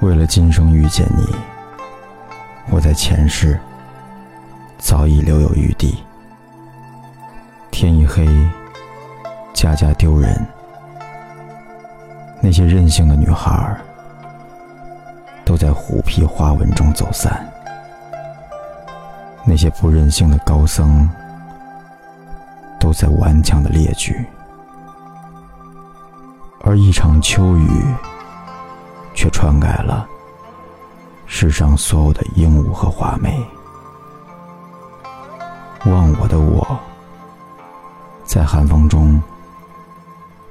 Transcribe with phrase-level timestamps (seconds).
[0.00, 1.26] 为了今生遇见你，
[2.70, 3.60] 我在前世
[4.78, 6.02] 早已留有余地。
[7.70, 8.26] 天一黑，
[9.52, 10.34] 家家丢人。
[12.40, 13.78] 那些任性的女孩儿，
[15.44, 17.30] 都在虎皮花纹中走散；
[19.44, 21.06] 那些不任性的高僧，
[22.78, 24.24] 都在顽强的列举。
[26.62, 27.68] 而一场秋雨，
[29.20, 30.08] 却篡改了
[31.26, 33.38] 世上所有的鹦鹉和华美。
[35.84, 36.66] 忘我的我，
[38.24, 39.22] 在寒风中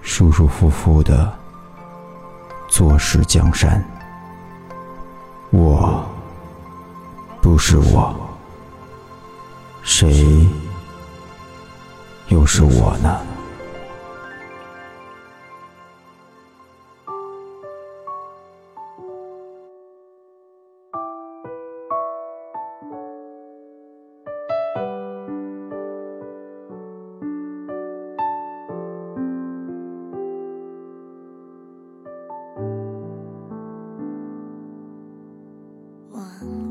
[0.03, 1.33] 舒舒服服的
[2.67, 3.83] 坐视江山。
[5.49, 6.07] 我
[7.41, 8.15] 不是我，
[9.81, 10.47] 谁
[12.27, 13.19] 又是我呢？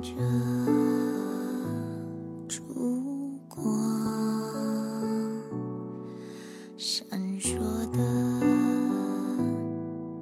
[0.01, 0.11] 着
[2.49, 2.63] 烛
[3.49, 3.59] 光
[6.77, 7.09] 闪
[7.41, 7.59] 烁
[7.91, 7.99] 的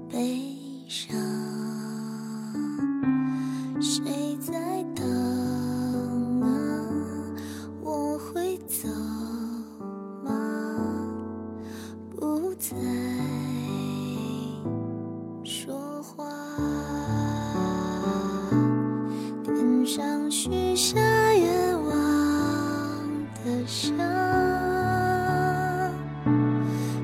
[0.09, 0.49] 悲
[0.89, 1.15] 伤
[3.81, 6.49] 谁在等啊
[7.83, 8.89] 我会走
[10.25, 10.31] 吗？
[12.11, 12.75] 不在
[20.39, 21.01] 许下
[21.33, 21.93] 愿望
[23.43, 23.97] 的香，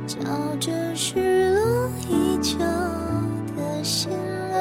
[0.06, 0.18] 照
[0.60, 2.58] 着失落已久
[3.56, 4.12] 的心
[4.52, 4.54] 啊，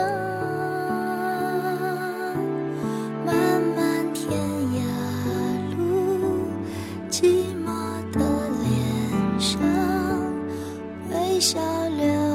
[3.26, 3.36] 漫
[3.76, 4.80] 漫天涯
[5.76, 5.84] 路，
[7.10, 7.68] 寂寞
[8.14, 8.20] 的
[8.64, 8.72] 脸
[9.38, 9.60] 上
[11.10, 12.31] 微笑留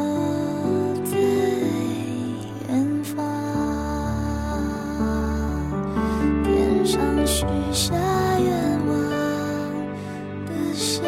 [7.37, 7.95] 许下
[8.39, 8.49] 愿
[8.87, 8.97] 望
[10.47, 11.05] 的想，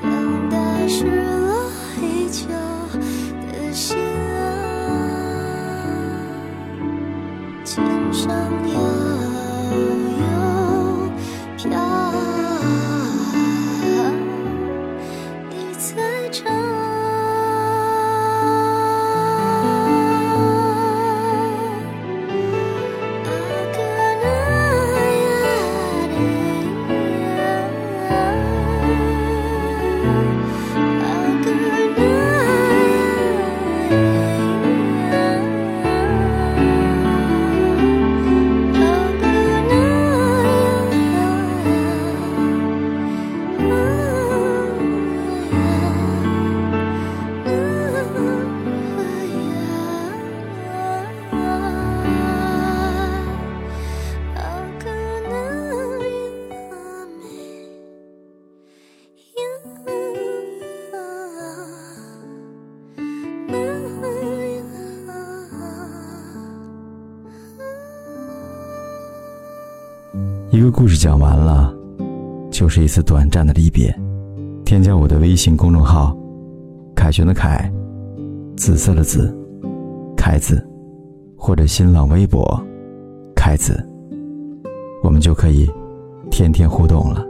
[0.00, 1.70] 等待失落
[2.00, 2.48] 已久
[3.52, 4.40] 的心啊，
[7.62, 8.32] 肩上
[8.72, 8.74] 悠
[10.16, 10.24] 悠
[70.52, 71.72] 一个故事讲完了，
[72.50, 73.94] 就是一次短暂的离别。
[74.64, 76.16] 添加我的微信公众号
[76.92, 77.72] “凯旋的凯”，
[78.58, 79.32] 紫色的紫，
[80.16, 80.60] 凯子，
[81.36, 82.60] 或者新浪微博
[83.36, 83.80] “凯子”，
[85.04, 85.70] 我们就可以
[86.32, 87.24] 天天互动了。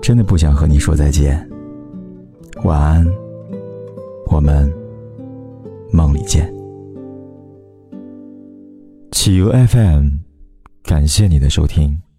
[0.00, 1.44] 真的不想和你说再见，
[2.62, 3.04] 晚安，
[4.30, 4.72] 我们
[5.92, 6.48] 梦里见。
[9.10, 10.21] 企鹅 FM。
[10.92, 12.11] 感谢你的收听。